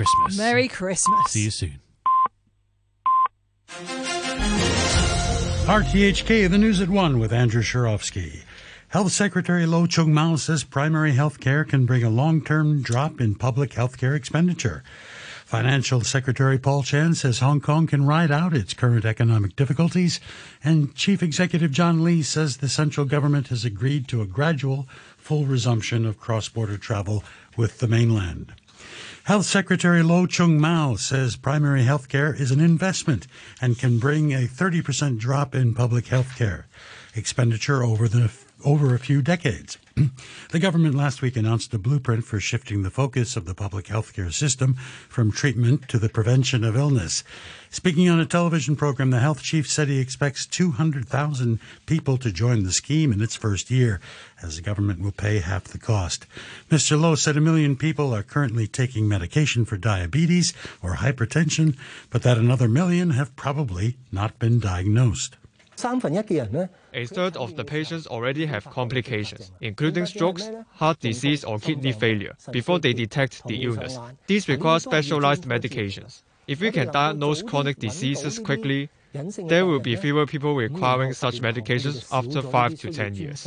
[0.00, 0.38] Christmas.
[0.38, 1.30] Merry Christmas.
[1.30, 1.78] See you soon.
[5.66, 8.44] RTHK, the news at 1 with Andrew Shurovsky.
[8.88, 13.20] Health Secretary Lo Chung Mao says primary health care can bring a long term drop
[13.20, 14.82] in public health care expenditure.
[15.44, 20.18] Financial Secretary Paul Chan says Hong Kong can ride out its current economic difficulties,
[20.64, 24.88] and Chief Executive John Lee says the central government has agreed to a gradual,
[25.18, 27.22] full resumption of cross border travel
[27.56, 28.54] with the mainland.
[29.24, 33.26] Health Secretary Lo Chung Mao says primary health care is an investment
[33.60, 36.66] and can bring a 30% drop in public health care.
[37.14, 38.32] Expenditure over the
[38.64, 39.78] over a few decades.
[40.50, 44.32] the government last week announced a blueprint for shifting the focus of the public healthcare
[44.32, 44.74] system
[45.08, 47.24] from treatment to the prevention of illness.
[47.70, 52.64] Speaking on a television program, the health chief said he expects 200,000 people to join
[52.64, 54.00] the scheme in its first year,
[54.42, 56.26] as the government will pay half the cost.
[56.70, 57.00] Mr.
[57.00, 60.52] Lo said a million people are currently taking medication for diabetes
[60.82, 61.76] or hypertension,
[62.10, 65.36] but that another million have probably not been diagnosed.
[66.92, 72.34] A third of the patients already have complications, including strokes, heart disease, or kidney failure,
[72.52, 73.98] before they detect the illness.
[74.26, 76.22] These require specialized medications.
[76.46, 78.90] If we can diagnose chronic diseases quickly,
[79.48, 83.46] there will be fewer people requiring such medications after 5 to 10 years.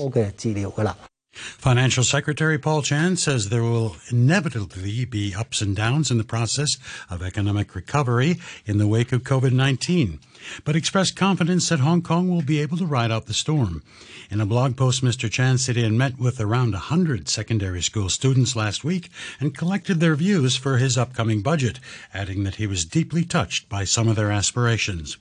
[1.33, 6.77] Financial Secretary Paul Chan says there will inevitably be ups and downs in the process
[7.09, 10.19] of economic recovery in the wake of COVID 19,
[10.63, 13.81] but expressed confidence that Hong Kong will be able to ride out the storm.
[14.29, 15.29] In a blog post, Mr.
[15.29, 19.99] Chan said he had met with around 100 secondary school students last week and collected
[19.99, 21.79] their views for his upcoming budget,
[22.13, 25.17] adding that he was deeply touched by some of their aspirations.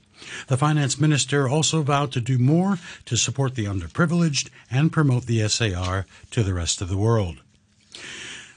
[0.47, 5.47] The finance minister also vowed to do more to support the underprivileged and promote the
[5.47, 7.41] SAR to the rest of the world.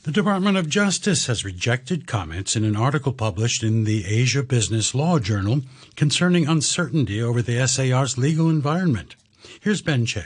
[0.07, 4.95] The Department of Justice has rejected comments in an article published in the Asia Business
[4.95, 5.63] Law Journal
[5.97, 9.17] concerning uncertainty over the SAR's legal environment.
[9.61, 10.25] Here's Ben Che.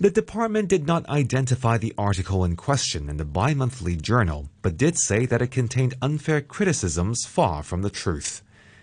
[0.00, 4.76] The department did not identify the article in question in the bi monthly journal, but
[4.76, 8.42] did say that it contained unfair criticisms far from the truth.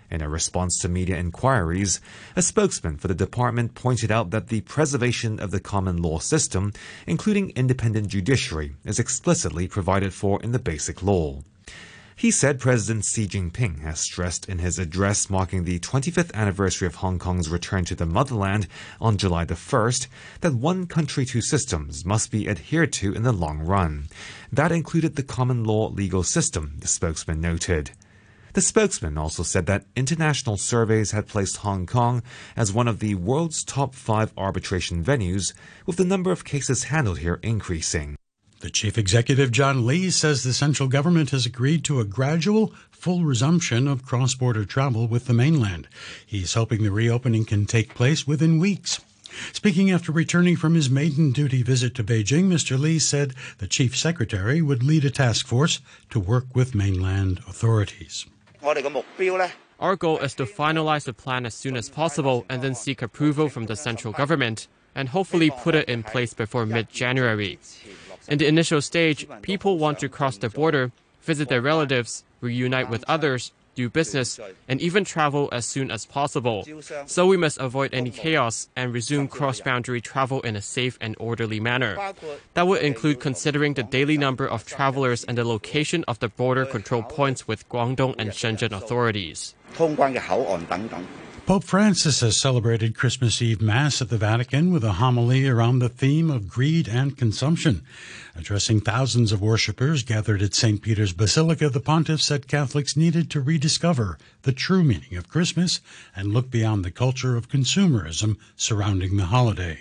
[0.09, 1.99] In a response to media inquiries,
[2.35, 6.71] a spokesman for the department pointed out that the preservation of the common law system,
[7.05, 11.41] including independent judiciary, is explicitly provided for in the Basic Law.
[12.15, 16.95] He said President Xi Jinping has stressed in his address marking the 25th anniversary of
[16.95, 18.67] Hong Kong's return to the motherland
[18.99, 20.07] on July the 1st
[20.41, 24.07] that one country, two systems must be adhered to in the long run.
[24.51, 27.91] That included the common law legal system, the spokesman noted.
[28.57, 32.23] The spokesman also said that international surveys had placed Hong Kong
[32.55, 35.53] as one of the world's top five arbitration venues,
[35.85, 38.17] with the number of cases handled here increasing.
[38.61, 43.23] The chief executive, John Lee, says the central government has agreed to a gradual, full
[43.25, 45.87] resumption of cross border travel with the mainland.
[46.25, 48.99] He's hoping the reopening can take place within weeks.
[49.53, 52.79] Speaking after returning from his maiden duty visit to Beijing, Mr.
[52.79, 55.79] Lee said the chief secretary would lead a task force
[56.09, 58.25] to work with mainland authorities.
[59.79, 63.47] Our goal is to finalize the plan as soon as possible and then seek approval
[63.47, 67.59] from the central government and hopefully put it in place before mid January.
[68.27, 70.91] In the initial stage, people want to cross the border,
[71.21, 76.65] visit their relatives, reunite with others, do business, and even travel as soon as possible.
[77.05, 81.15] So we must avoid any chaos and resume cross boundary travel in a safe and
[81.19, 81.93] orderly manner.
[82.55, 86.65] That would include considering the daily number of travelers and the location of the border
[86.65, 89.53] control points with Guangdong and Shenzhen authorities.
[91.47, 95.87] Pope Francis has celebrated Christmas Eve Mass at the Vatican with a homily around the
[95.87, 97.83] theme of greed and consumption.
[98.35, 100.81] Addressing thousands of worshippers gathered at St.
[100.81, 105.79] Peter's Basilica, the pontiff said Catholics needed to rediscover the true meaning of Christmas
[106.13, 109.79] and look beyond the culture of consumerism surrounding the holiday.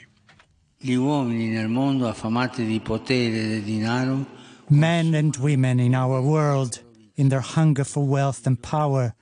[4.70, 6.78] Men and women in our world,
[7.16, 9.16] in their hunger for wealth and power,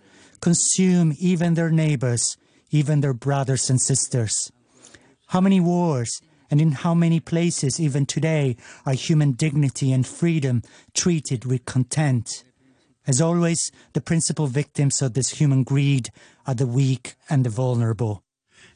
[0.45, 2.37] consume even their neighbors,
[2.75, 4.51] even their brothers and sisters.
[5.29, 10.63] How many wars and in how many places even today are human dignity and freedom
[10.93, 12.45] treated with contempt?
[13.07, 16.11] As always, the principal victims of this human greed
[16.49, 18.24] are the weak and the vulnerable.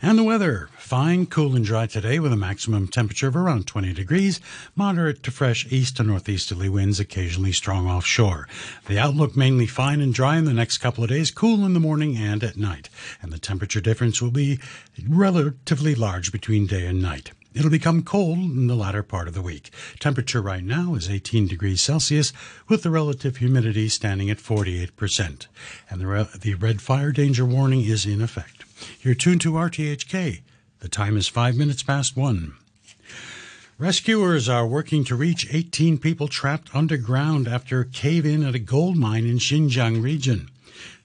[0.00, 3.92] And the weather fine, cool, and dry today with a maximum temperature of around 20
[3.92, 4.40] degrees,
[4.76, 8.46] moderate to fresh east to northeasterly winds, occasionally strong offshore.
[8.86, 11.80] The outlook mainly fine and dry in the next couple of days, cool in the
[11.80, 12.88] morning and at night.
[13.20, 14.60] And the temperature difference will be
[15.04, 17.32] relatively large between day and night.
[17.52, 19.72] It'll become cold in the latter part of the week.
[19.98, 22.32] Temperature right now is 18 degrees Celsius,
[22.68, 25.48] with the relative humidity standing at 48%.
[25.90, 28.64] And the, re- the red fire danger warning is in effect.
[29.02, 30.40] You're tuned to RTHK.
[30.80, 32.54] The time is five minutes past one.
[33.78, 38.58] Rescuers are working to reach 18 people trapped underground after a cave in at a
[38.58, 40.50] gold mine in Xinjiang region.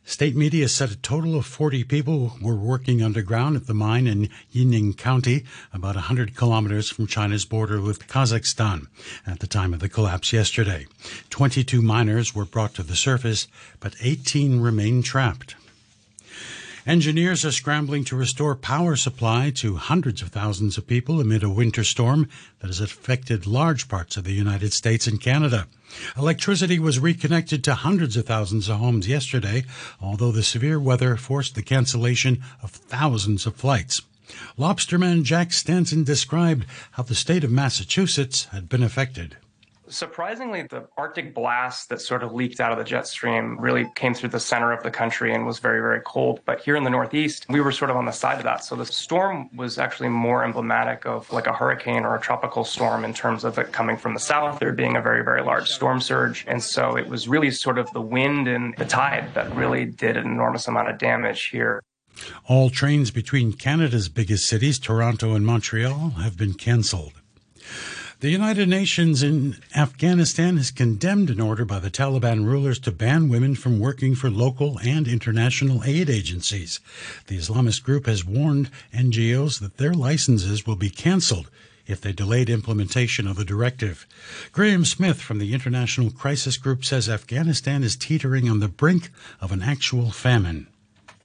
[0.05, 4.27] State media said a total of 40 people were working underground at the mine in
[4.51, 8.87] Yining County, about 100 kilometers from China's border with Kazakhstan,
[9.25, 10.87] at the time of the collapse yesterday.
[11.29, 13.47] 22 miners were brought to the surface,
[13.79, 15.55] but 18 remain trapped.
[16.85, 21.49] Engineers are scrambling to restore power supply to hundreds of thousands of people amid a
[21.49, 22.27] winter storm
[22.59, 25.65] that has affected large parts of the United States and Canada.
[26.17, 29.63] Electricity was reconnected to hundreds of thousands of homes yesterday,
[30.01, 34.01] although the severe weather forced the cancellation of thousands of flights.
[34.57, 39.37] Lobsterman Jack Stanton described how the state of Massachusetts had been affected.
[39.89, 44.13] Surprisingly, the Arctic blast that sort of leaked out of the jet stream really came
[44.13, 46.39] through the center of the country and was very, very cold.
[46.45, 48.63] But here in the Northeast, we were sort of on the side of that.
[48.63, 53.03] So the storm was actually more emblematic of like a hurricane or a tropical storm
[53.03, 55.99] in terms of it coming from the south, there being a very, very large storm
[55.99, 56.45] surge.
[56.47, 60.15] And so it was really sort of the wind and the tide that really did
[60.15, 61.81] an enormous amount of damage here.
[62.47, 67.13] All trains between Canada's biggest cities, Toronto and Montreal, have been cancelled.
[68.23, 73.27] The United Nations in Afghanistan has condemned an order by the Taliban rulers to ban
[73.27, 76.79] women from working for local and international aid agencies.
[77.27, 81.49] The Islamist group has warned NGOs that their licenses will be cancelled
[81.85, 84.07] if they delayed implementation of the directive.
[84.53, 89.09] Graham Smith from the International Crisis Group says Afghanistan is teetering on the brink
[89.41, 90.67] of an actual famine.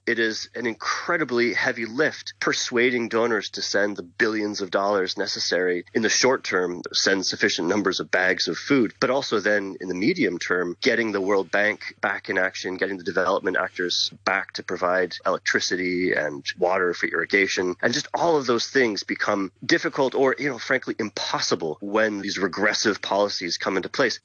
[0.09, 5.85] It is an incredibly heavy lift persuading donors to send the billions of dollars necessary
[5.93, 9.87] in the short term, send sufficient numbers of bags of food, but also then in
[9.87, 14.53] the medium term, getting the World Bank back in action, getting the development actors back
[14.53, 17.75] to provide electricity and water for irrigation.
[17.79, 22.39] And just all of those things become difficult or, you know, frankly, impossible when these
[22.39, 24.19] regressive policies come into place.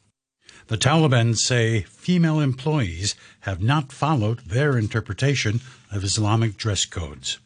[0.69, 5.61] The Taliban say female employees have not followed their interpretation
[5.93, 7.38] of Islamic dress codes.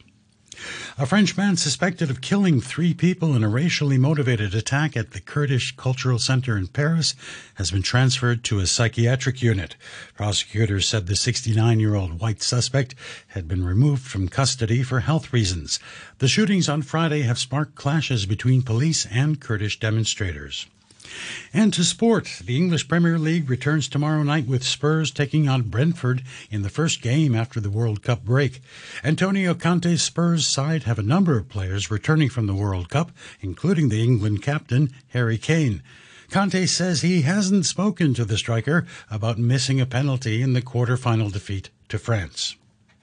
[0.96, 5.20] A French man suspected of killing three people in a racially motivated attack at the
[5.20, 7.16] Kurdish Cultural Center in Paris
[7.54, 9.74] has been transferred to a psychiatric unit.
[10.14, 12.94] Prosecutors said the 69 year old white suspect
[13.28, 15.80] had been removed from custody for health reasons.
[16.18, 20.66] The shootings on Friday have sparked clashes between police and Kurdish demonstrators.
[21.52, 26.22] And to sport, the English Premier League returns tomorrow night with Spurs taking on Brentford
[26.50, 28.60] in the first game after the World Cup break.
[29.02, 33.88] Antonio Conte's Spurs side have a number of players returning from the World Cup, including
[33.88, 35.82] the England captain, Harry Kane.
[36.31, 41.31] Conte says he hasn't spoken to the striker about missing a penalty in the quarter-final
[41.31, 42.54] defeat to France.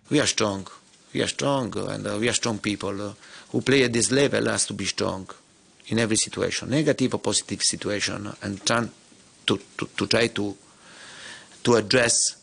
[0.09, 0.67] We are strong.
[1.11, 3.01] We are strong, and uh, we are strong people.
[3.01, 3.13] Uh,
[3.51, 5.29] who play at this level has to be strong
[5.87, 8.87] in every situation, negative or positive situation, and try
[9.45, 10.55] to, to, to try to,
[11.63, 12.37] to address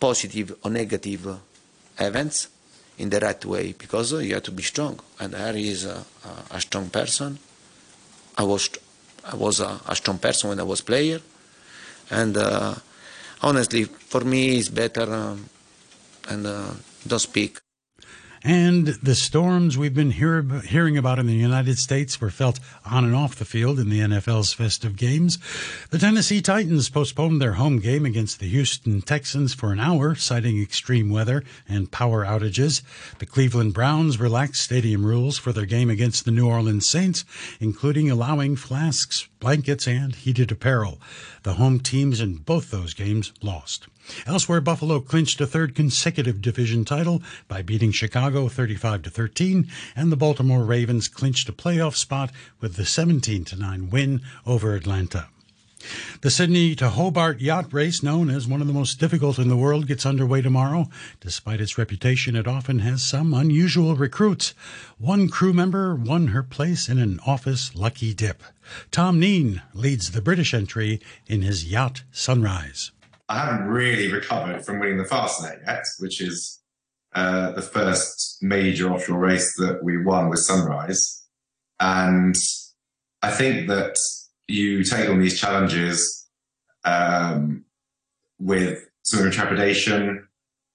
[0.00, 1.38] positive or negative
[1.98, 2.48] events
[2.98, 4.98] in the right way because you have to be strong.
[5.20, 6.04] And Harry is a,
[6.50, 7.38] a, strong person.
[8.38, 8.70] I was,
[9.24, 11.20] I was a, a, strong person when I was player.
[12.10, 12.74] And uh,
[13.42, 15.48] honestly, for me, it's better um,
[16.28, 16.70] and uh,
[17.06, 17.58] don't speak.
[18.48, 23.04] And the storms we've been hear, hearing about in the United States were felt on
[23.04, 25.40] and off the field in the NFL's festive games.
[25.90, 30.62] The Tennessee Titans postponed their home game against the Houston Texans for an hour, citing
[30.62, 32.82] extreme weather and power outages.
[33.18, 37.24] The Cleveland Browns relaxed stadium rules for their game against the New Orleans Saints,
[37.58, 41.00] including allowing flasks, blankets, and heated apparel.
[41.42, 43.88] The home teams in both those games lost.
[44.26, 50.12] Elsewhere, Buffalo clinched a third consecutive division title by beating Chicago 35 to 13, and
[50.12, 55.28] the Baltimore Ravens clinched a playoff spot with the 17 to 9 win over Atlanta.
[56.22, 59.56] The Sydney to Hobart yacht race, known as one of the most difficult in the
[59.56, 60.88] world, gets underway tomorrow.
[61.20, 64.54] Despite its reputation, it often has some unusual recruits.
[64.98, 68.42] One crew member won her place in an office lucky dip.
[68.90, 72.90] Tom Kneen leads the British entry in his yacht Sunrise.
[73.28, 76.60] I haven't really recovered from winning the Fastnet yet, which is
[77.14, 81.24] uh, the first major offshore race that we won with Sunrise.
[81.80, 82.36] And
[83.22, 83.96] I think that
[84.46, 86.26] you take on these challenges
[86.84, 87.64] um,
[88.38, 90.28] with some trepidation,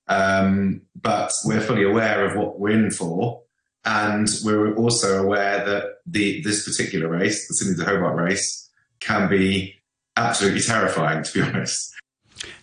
[0.07, 3.43] um, but we're fully aware of what we're in for.
[3.85, 9.27] And we're also aware that the this particular race, the Sydney to Hobart race, can
[9.27, 9.75] be
[10.15, 11.91] absolutely terrifying, to be honest.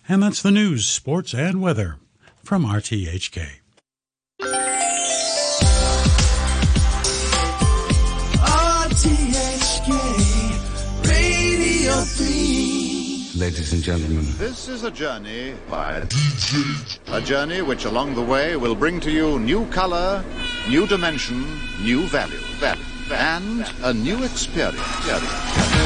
[0.07, 1.97] And that's the news, sports, and weather
[2.43, 3.59] from RTHK.
[8.99, 9.91] RTHK
[11.07, 13.31] Radio 3.
[13.39, 16.99] Ladies and gentlemen, this is a journey by a DJ.
[17.13, 20.23] A journey which along the way will bring to you new color,
[20.67, 21.45] new dimension,
[21.81, 24.77] new value, value, and a new experience.
[25.05, 25.78] but